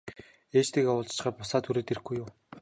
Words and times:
Ээжтэйгээ 0.57 0.95
уулзчихаад 0.95 1.35
буцаад 1.37 1.63
хүрээд 1.65 1.91
ирэхгүй 1.91 2.15
юу? 2.21 2.27